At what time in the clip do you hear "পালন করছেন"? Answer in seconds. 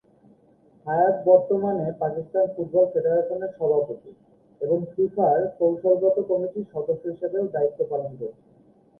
7.91-8.47